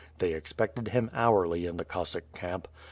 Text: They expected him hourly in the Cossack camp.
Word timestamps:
They 0.17 0.33
expected 0.33 0.87
him 0.87 1.11
hourly 1.13 1.67
in 1.67 1.77
the 1.77 1.85
Cossack 1.85 2.33
camp. 2.33 2.67